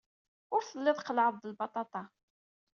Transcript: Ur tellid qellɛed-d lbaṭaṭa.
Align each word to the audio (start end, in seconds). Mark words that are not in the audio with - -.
Ur 0.53 0.61
tellid 0.63 0.97
qellɛed-d 1.07 1.43
lbaṭaṭa. 1.51 2.03